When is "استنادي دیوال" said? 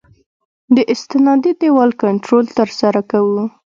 0.93-1.91